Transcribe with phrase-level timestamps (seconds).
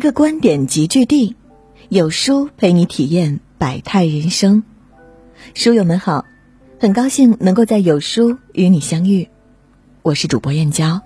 [0.00, 1.36] 一个观点集聚地，
[1.90, 4.62] 有书陪你体验百态人生。
[5.52, 6.24] 书友们好，
[6.78, 9.28] 很高兴能够在有书与你相遇，
[10.00, 11.02] 我是主播燕娇。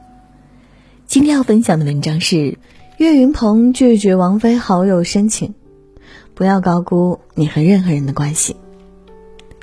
[1.08, 2.56] 今天要分享的文章是
[2.96, 5.54] 岳云鹏拒绝王菲好友申请，
[6.36, 8.54] 不要高估你和任何人的关系。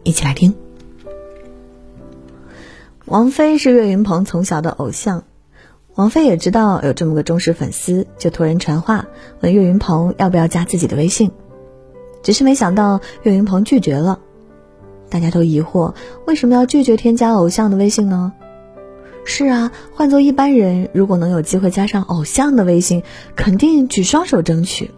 [0.04, 0.54] 一起来听。
[3.06, 5.24] 王菲是岳云鹏从小的偶像。
[6.02, 9.06] 王菲也知道有这么个忠实粉丝，就托人传话
[9.42, 11.30] 问岳云鹏要不要加自己的微信，
[12.24, 14.20] 只是没想到岳云鹏拒绝了。
[15.12, 15.94] 大家都疑惑，
[16.26, 18.34] 为什么要拒绝添加偶像的微信呢？
[19.26, 23.04] 是啊，换做一般人，如果能有机会加上偶像的微信，
[23.36, 24.90] 肯定举双手争取。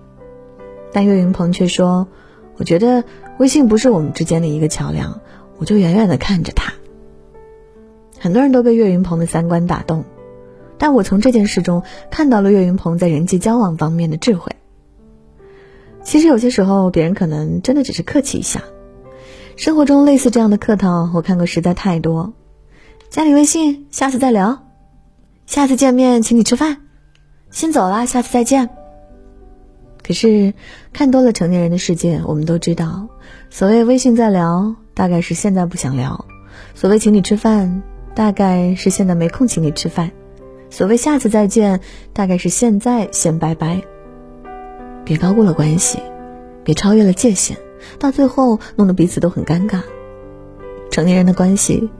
[0.94, 2.08] 但岳云鹏却说
[2.56, 3.04] ：“我觉得
[3.40, 5.20] 微信不是我们之间的一个桥梁，
[5.58, 6.72] 我就远远的看着他。”
[8.18, 10.06] 很多人都被岳云鹏的三观打动。
[10.84, 14.52] 但我从这件事中看到了岳云鹏在人际交往方面的智慧。
[16.04, 18.62] 其实有些时候，别人可能真的只是客气一下。
[19.56, 22.34] 生活中类似这样的客套，我看过实在太多。
[23.10, 24.62] 加你微信，下次再聊。
[25.46, 26.80] 下次见面请你吃饭。
[27.50, 28.70] 先走了，下次再见。
[30.06, 30.54] 可是
[30.92, 33.08] 看多了成年人的世界，我们都知道，
[33.50, 36.26] 所谓微信再聊，大概是现在不想聊；
[36.76, 40.12] 所谓请你吃饭，大概是现在没空请你吃饭。
[40.74, 41.82] 所谓下次再见，
[42.14, 43.84] 大概是现在先拜拜。
[45.06, 46.00] 别高估了关系，
[46.64, 47.56] 别超越了界限，
[48.00, 49.82] 到最后弄得彼此都很尴尬。
[50.90, 51.92] 成年人的关系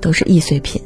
[0.00, 0.80] 都是易碎品。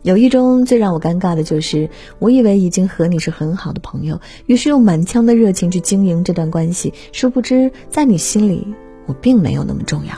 [0.00, 8.66] 友谊中最让我尴尬的就是，我以为已经和你是很好的朋友，于是用满腔的热情去经营这段关系，殊不知在你心里
[9.04, 10.14] 我并没有那么重要。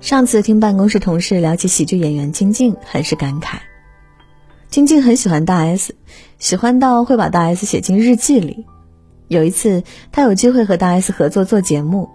[0.00, 3.58] 上次听办公室同事聊起喜剧演员金靖，很是感慨。
[4.68, 5.94] 晶晶很喜欢大 S，
[6.38, 8.66] 喜欢到会把大 S 写进日记里。
[9.28, 12.08] 有一次，他有机会和大 S 合作做节目，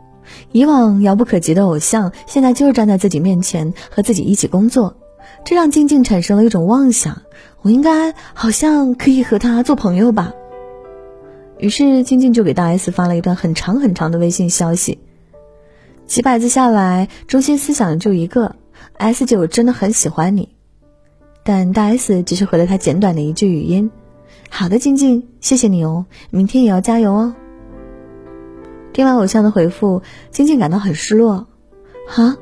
[0.51, 4.95] 以往遥不可及的偶像，现在就是站在自己面前和自己一起工作，
[5.43, 7.21] 这让晶晶产生了一种妄想：
[7.61, 10.33] 我应该好像可以和他做朋友吧。
[11.57, 14.99] 于是，晶晶就给大 S 发了一段很长很长的微信消息，
[16.05, 18.55] 几百字下来，中心思想就一个
[18.97, 20.49] ：S 姐，我真的很喜欢你。
[21.43, 23.89] 但大 S 只是回了他简短的一句语音
[24.49, 27.35] ：“好的，静静，谢谢你哦，明天也要加油哦。”
[28.93, 31.47] 听完偶像的回复，静静感到很失落。
[32.15, 32.37] 啊，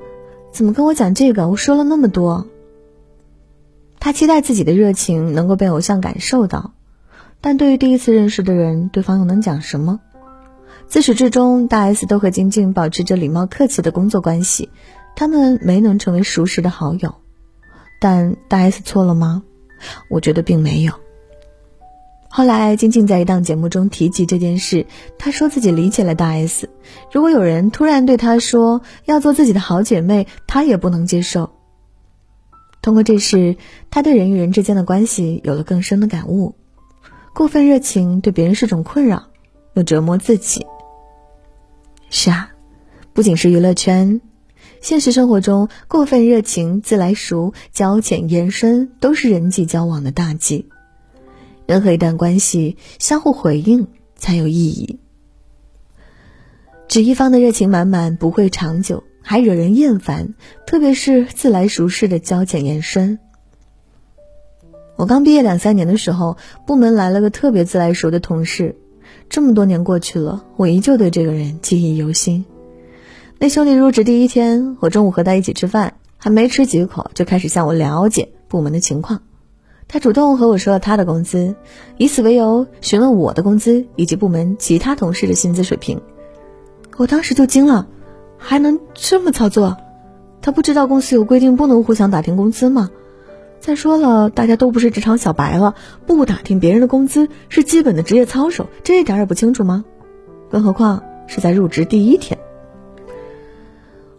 [0.52, 1.48] 怎么跟我讲这个？
[1.48, 2.48] 我说了那么多。
[4.00, 6.74] 他期待自己的热情能够被偶像感受到，
[7.40, 10.00] 但对于第一次认识的人，对方又能讲什么？
[10.88, 14.70] 自始至终，大 S 都和静静保持着礼貌客气的工作关系，
[15.16, 17.14] 他们没能成为熟识的好友。
[18.00, 19.44] 但大 S 错了吗？
[20.10, 20.94] 我觉得并没有。
[22.32, 24.86] 后来，静静在一档节目中提及这件事，
[25.18, 26.70] 她说自己理解了大 S。
[27.12, 31.52] 如果有人突然对她说要做自己的好姐妹，她也不能接受。
[32.82, 33.58] 通过这事，
[33.90, 36.56] 她对人与人之间的关系有了更深的感悟：
[37.34, 39.24] 过分热情对别人是种困扰，
[39.74, 40.66] 又折磨自己。
[42.12, 42.52] 是啊，
[43.14, 44.22] 不仅是娱乐圈。
[44.82, 50.70] 现实生活中，过分热情、自来熟、交浅言深，都是人际交往的大忌。
[51.66, 55.00] 任何一段关系，相互回应才有意义。
[56.88, 60.34] 只一方的热情满满不会长久，还惹人厌烦。
[60.66, 63.20] 特别是自来熟式的交浅言深。
[64.96, 68.76] 我刚毕业两三年的时候，部门来了个特别自来熟的同事。
[69.30, 72.46] 这么多年过去了，我依旧对这个人记忆犹新。
[73.42, 79.22] 那兄弟入职第一天，我中午和他一起吃饭，还没吃几口就开始向我了解部门的情况。
[79.88, 81.56] 他主动和我说了他的工资，
[81.96, 86.02] 以此为由询问我的工资以及部门其他同事的薪资水平。
[86.98, 87.88] 我当时就惊了，
[88.38, 89.78] 还能这么操作？
[90.42, 92.92] 他不知道公司有规定不能互相打听工资吗？
[93.62, 95.76] 再说了，大家都不是职场小白了，
[96.06, 99.86] 不打听别人的工资是基本的职业操守，这一点也不清楚吗？
[100.52, 102.38] 更何况是在入职第一天。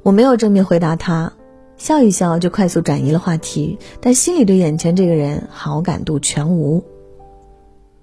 [0.02, 1.32] 我没有正面回答他，
[1.76, 6.84] 笑一笑就快速转移了话题，但心里对眼前这个人好感度全无。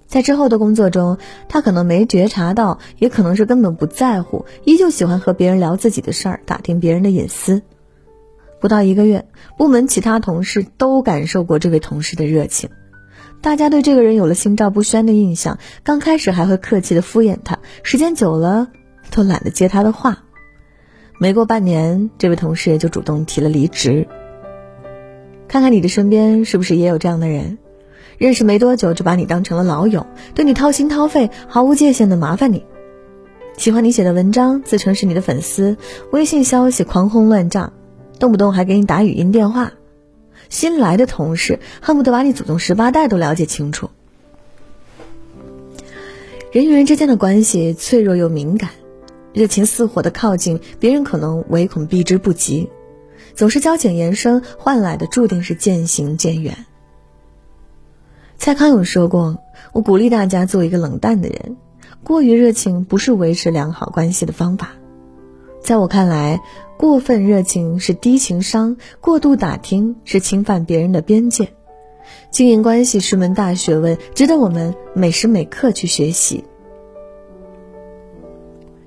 [0.05, 1.17] 在之后的工作中，
[1.49, 7.61] 他可能没觉察到，也可能是根本不在乎，依旧喜欢和别人聊自己的事儿，打听别人的隐私。
[8.61, 9.27] 不到一个月，
[9.57, 12.69] 部门其他同事都感受过这位同事的热情，
[13.41, 15.59] 大家对这个人有了心照不宣的印象。
[15.83, 18.69] 刚开始还会客气的敷衍他，时间久了，
[19.11, 20.23] 都懒得接他的话。
[21.19, 24.07] 没过半年，这位同事就主动提了离职。
[25.47, 27.57] 看看你的身边是不是也有这样的人？
[28.19, 30.05] 认识没多久就把你当成了老友，
[30.35, 32.65] 对你掏心掏肺、毫无界限的麻烦你，
[33.57, 35.77] 喜欢你写的文章，自称是你的粉丝，
[36.11, 37.73] 微信消息狂轰乱炸，
[38.19, 39.73] 动不动还给你打语音电话。
[40.49, 43.89] 新来的同事恨不得把你祖宗十八代都了解清楚。
[46.51, 48.69] 人与人之间的关系脆弱又敏感，
[49.37, 52.67] 热情似火的靠近，别人可能唯恐避之不及；
[53.35, 56.65] 总是交浅言深，换来的注定是渐行渐远。
[58.39, 59.37] 蔡康永说过
[59.73, 61.55] ：“我鼓励大家做一个冷淡的人，
[62.03, 64.71] 过于热情不是维持良好关系的方法。”
[65.61, 66.41] 在我看来，
[66.75, 71.53] 过分热情是低情商，过度打听是侵犯别人的边界。
[72.31, 76.43] 经营关系是门大学问，值得我们每时每刻去学习。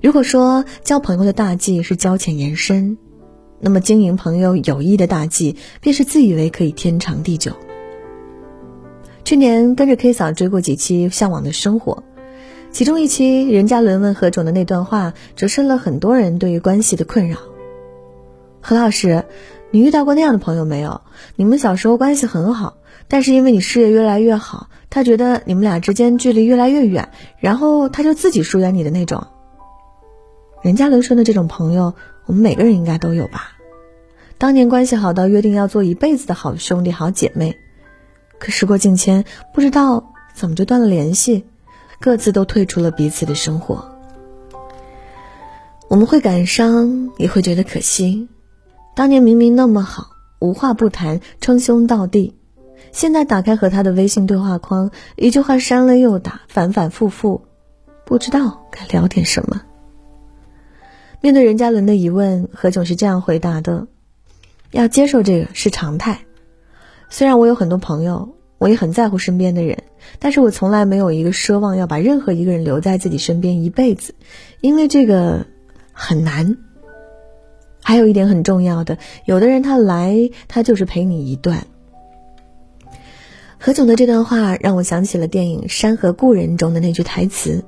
[0.01, 2.97] 如果说交朋友的大忌是交浅言深，
[3.59, 7.51] 那么经营朋友友谊的大忌便是自以为可以天长地久。
[9.23, 11.93] 去年跟着 K 嫂追过几期《向往的生活》。
[12.71, 17.37] 其中一期，任嘉伦问何炅的那段话，折射了很多人对于关系的困扰。
[18.59, 19.25] 何老师，
[19.69, 21.01] 你遇到过那样的朋友没有？
[21.35, 22.77] 你们小时候关系很好，
[23.07, 29.27] 但是因为你事业越来越好，他觉得你们俩之间距离越来越远，然后他就自己疏远你的那种。
[30.61, 31.93] 人家伦说的这种朋友，
[32.25, 33.53] 我们每个人应该都有吧？
[34.37, 37.57] 当年关系好到约定要做一辈子的好兄弟、好姐妹，
[38.39, 41.45] 可时过境迁，不知道怎么就断了联系。
[41.99, 43.91] 各自都退出了彼此的生活，
[45.87, 48.27] 我们会感伤，也会觉得可惜。
[48.95, 50.07] 当年明明那么好，
[50.39, 52.33] 无话不谈，称兄道弟，
[52.91, 57.43] 现在打开和他的微信对话框，一句话删了又打，反反复复，
[58.03, 59.61] 不知道该聊点什么。
[61.21, 63.87] 面对任嘉伦的疑问，何炅是这样回答的
[64.71, 66.19] ：“要接受这个是常态。
[67.09, 69.75] 虽然我有很多朋友。”我也很在乎身边的人，
[70.19, 74.13] 但是我从来没有一个奢望要把任何一个人留在自己身边一辈子，
[74.59, 75.47] 因为这个
[75.91, 76.55] 很难。
[77.81, 81.65] 还有一点很重要的，有的人他来，他就是陪你一段。
[83.57, 87.63] 何炅的这段话让我想起了电影《山河故人》中的那句台词：“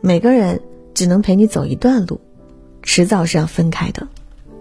[0.00, 0.58] 每个人
[0.94, 2.18] 只能陪你走一段路，
[2.84, 4.06] 迟早是要分开的。”《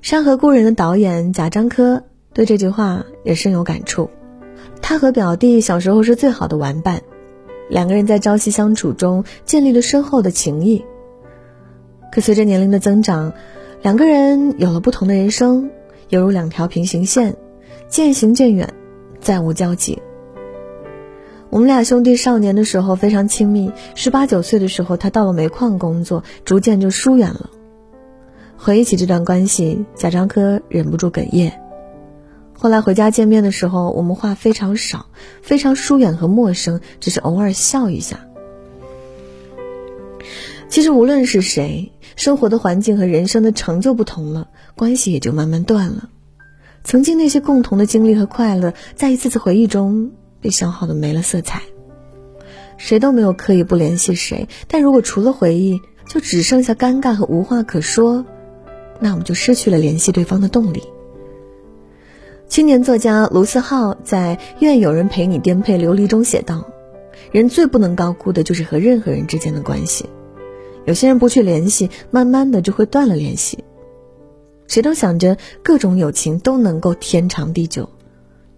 [0.00, 4.10] 山河故人》的导演贾樟柯对这句话也深有感触。
[4.80, 7.02] 他和表弟小时候是最好的玩伴，
[7.68, 10.84] 两个人在朝夕相处中建立了深厚的情谊。
[12.12, 13.32] 可随着年龄的增长，
[13.82, 15.70] 两个人有了不同的人生，
[16.10, 17.34] 犹如两条平行线，
[17.88, 18.72] 渐行渐远，
[19.20, 20.00] 再无交集。
[21.54, 27.48] 我们俩兄弟少年的时候非常亲密，十八九岁的时候他到了煤矿工作，逐渐就疏远了。
[28.56, 31.60] 回忆起这段关系，贾樟柯忍不住哽咽。
[32.54, 35.06] 后来回家见面的时候，我们话非常少，
[35.42, 38.18] 非常疏远和陌生，只是偶尔笑一下。
[40.68, 46.08] 其实无论是谁，生活的环境和人生的成就不同了，关系也就慢慢断了。
[46.82, 50.10] 曾经那些共同的经历和快乐，在一次次回忆中
[50.44, 51.62] 被消耗的没了色彩。
[52.76, 58.26] 谁都没有刻意不联系谁，但如果除了回忆，就只剩下尴尬和无话可说，
[59.00, 60.82] 那我们就失去了联系对方的动力。
[62.46, 66.66] 青年作家卢思浩在《愿有人陪你颠沛流离》中写道
[67.32, 70.10] ：“人最不能高估的就是和任何人之间的关系。
[70.84, 73.64] 有些人不去联系，慢慢的就会断了联系。
[74.66, 77.88] 谁都想着各种友情都能够天长地久，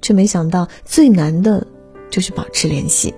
[0.03, 1.67] 却没想到最难的
[2.11, 3.15] 就是保持联系。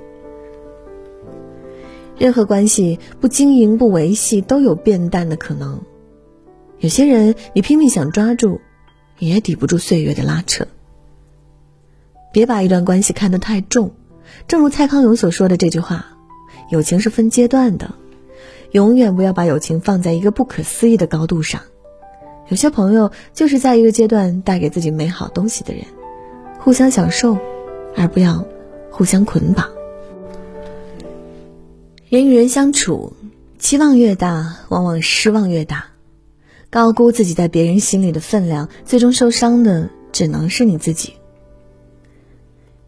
[2.19, 5.81] 任何关系不经营、不维系，都有变淡的可能。
[6.79, 8.61] 有些人你拼命想抓住。”
[9.21, 10.69] 也抵不住岁月的拉扯。
[12.33, 13.91] 别把一段关系看得太重，
[14.47, 16.17] 正如蔡康永所说的这句话
[16.71, 17.97] ：“友情是分阶段的，
[18.71, 21.63] 永远不要把友情放在一个不可思议的高度上。
[22.47, 25.83] 有些朋友就是在一个阶段带给自己美好东西的人，
[26.61, 27.37] 互相享受，
[27.97, 28.47] 而不要
[28.99, 29.71] 互相捆绑。
[32.09, 33.13] 人与人相处，
[33.57, 35.87] 期望越大，往往失望越大。”
[36.69, 41.13] 高估自己在别人心里的分量，最终受伤的只能是你自己。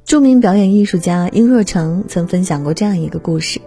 [0.05, 3.61] 著名表演艺术家殷若成曾分享过这样一个故事：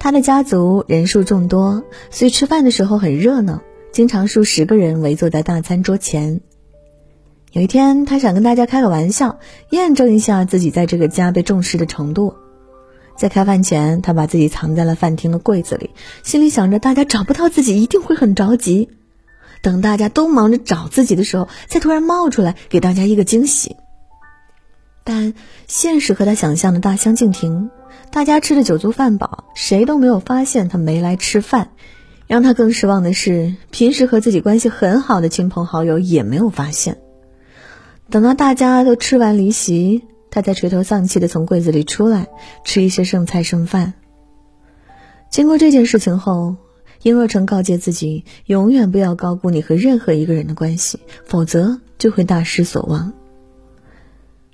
[0.00, 6.40] 他的家族人数众多，所以吃饭的时候很热闹，经常数十个人围坐在大餐桌前。
[7.52, 9.38] 有一天，他想跟大家开个玩笑，
[9.70, 12.34] 验证一下自己在这个家被重视的程度。
[13.16, 15.90] 在开饭前，他把自己藏在了饭厅的柜子里，
[16.22, 18.90] 心里想着大家找不到自己一定会很着急。
[19.62, 23.76] 等大家都忙着找自己的时候，才突然冒出来给大家一个惊喜。
[25.02, 25.32] 但
[25.66, 27.70] 现实和他想象的大相径庭。
[28.10, 31.70] 大家吃的酒足饭饱，谁都没有发现他没来吃饭。
[32.26, 36.98] 让他更失望的是，平时和自己关系很好的亲朋好友也没有发现。
[38.10, 42.28] 等到大家都吃完离席，他才垂头丧气的从柜子里出来，
[42.64, 43.92] 吃一些剩菜剩饭。
[45.30, 46.56] 经过这件事情后，
[47.02, 53.12] 殷若成告诫自己，永远不要高估你和任何一个人的关系，否则就会大失所望。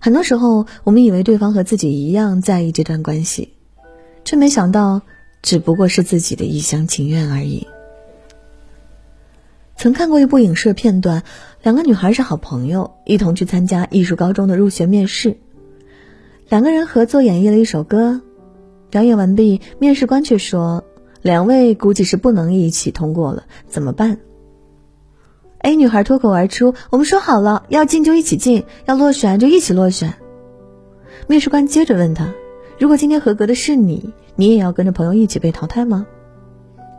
[0.00, 3.54] 很多时候，我们以为对方和自己一样在意这段关系，
[4.24, 5.02] 却没想到，
[5.42, 7.68] 只不过是自己的一厢情愿而已。
[9.76, 11.24] 曾看过一部影视片段，
[11.64, 15.38] 两个女孩是好朋友，一同去参加艺术高中的入学面试。
[16.50, 18.20] 两个人合作演绎了一首歌，
[18.90, 20.84] 表演完毕，面试官却说
[21.22, 24.18] ：“两位估计是不能一起通过了，怎么办？”
[25.64, 30.12] A 女孩脱口而出：“我们说好了，要进就一起进，要落选就一起落选。”
[31.28, 32.34] 面试官接着问他
[32.78, 36.06] ：“如果今天合格的是你，你也要跟着朋友一起被淘汰吗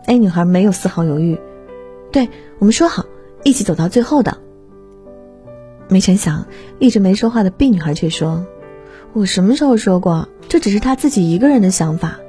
[0.07, 1.37] ？”A 女孩没有丝毫犹豫
[2.11, 3.05] ：“对我们说好，
[3.43, 4.35] 一起走到最后的。”
[5.87, 6.45] 没成想，
[6.79, 8.45] 一直没说话的 B 女孩却说
[9.13, 10.29] ：“我什么时候说过？
[10.47, 12.19] 这只是她自己一个人的想法。”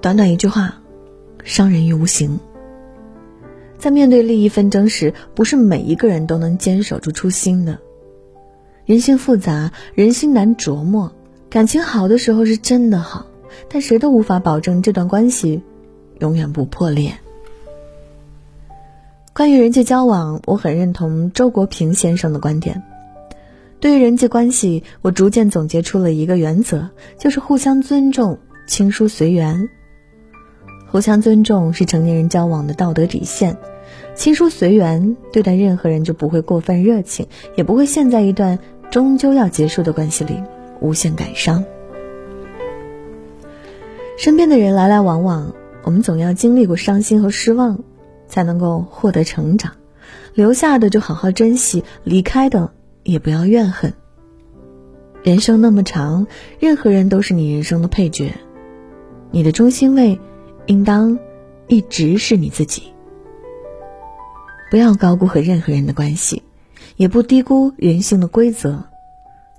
[0.00, 0.80] 短短一句话，
[1.44, 2.38] 伤人于无形。
[3.78, 7.78] 在面对利益纷争时，不是每一个人都能坚守住初心的。
[8.84, 11.12] 人性复杂，人心难琢磨。
[11.48, 13.26] 感情好的时候是真的好，
[13.68, 15.62] 但谁都无法保证这段关系
[16.18, 17.14] 永远不破裂。
[19.32, 22.82] 关于人际交往，我很认同周国平先生的观点。
[23.78, 29.68] 对于人际关系，我逐渐总结出了一个原则，就是互相尊重，亲疏随缘。
[30.88, 33.56] 互相尊重是成年人交往的道德底线。
[34.16, 38.58] 亲疏随缘，对待任何人就不会过分热情，也不会陷在一段
[38.90, 40.42] 终究要结束的关系里
[40.80, 41.64] 无限感伤。
[44.18, 47.82] 身边的人来来往往，我们总要经历过伤心和失望，
[48.30, 49.72] 才能够获得成长。
[50.32, 52.72] 留下的就好好珍惜，离开的
[53.02, 53.92] 也不要怨恨。
[55.22, 56.26] 人生那么长，
[56.58, 58.32] 任何人都是你人生的配角，
[59.30, 60.18] 你的中心位，
[60.64, 61.18] 应当
[61.66, 62.94] 一直是你自己。
[64.70, 66.42] 不要高估和任何人的关系，
[66.96, 68.84] 也不低估人性的规则，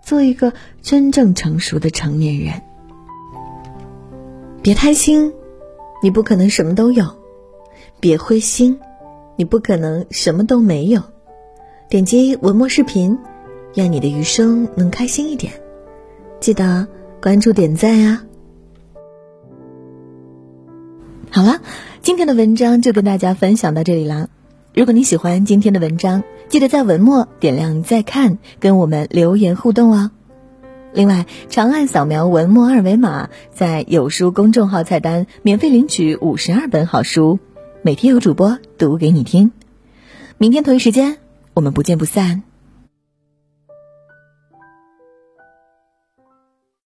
[0.02, 2.62] 做一个真正成熟的成年人。
[4.64, 5.34] 别贪心，
[6.02, 7.06] 你不可能什么都有；
[8.02, 8.78] 别灰心，
[9.36, 11.00] 你不可能什么都没有。
[11.88, 13.16] 点击文末视频，
[13.76, 15.54] 愿你的余生能开心一点。
[16.40, 16.88] 记得
[17.22, 18.24] 关注点赞呀！
[21.30, 21.62] 好了，
[22.02, 24.28] 今天的文章就跟大家分享到这里啦。
[24.74, 30.10] 如果你喜欢今天的文章，记得在文末点亮再看，跟我们留言互动哦。
[30.92, 37.38] 另外，长按扫描文末二维码，在有书公众号菜单免费领取五十二本好书，
[37.84, 39.52] 每天有主播读给你听。
[40.38, 41.18] 明天同一时间，
[41.56, 42.44] 我们不见不散。